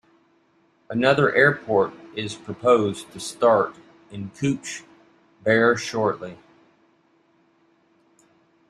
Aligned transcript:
Another 0.89 1.31
airport 1.35 1.93
is 2.15 2.33
proposed 2.33 3.11
to 3.11 3.19
start 3.19 3.75
in 4.09 4.31
Cooch 4.31 4.83
Behar 5.43 5.77
shortly. 5.77 6.39